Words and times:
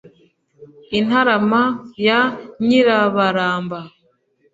i 0.97 0.99
ntarama 1.05 1.63
ya 2.07 2.19
nyirabaramba, 2.65 3.79